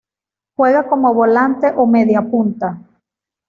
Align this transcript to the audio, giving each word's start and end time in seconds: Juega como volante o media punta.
Juega 0.55 0.87
como 0.89 1.13
volante 1.13 1.67
o 1.77 1.85
media 1.85 2.23
punta. 2.23 2.69